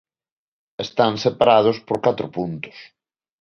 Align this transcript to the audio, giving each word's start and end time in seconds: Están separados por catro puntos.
Están 0.85 1.13
separados 1.25 1.77
por 1.87 1.97
catro 2.05 2.27
puntos. 2.35 2.77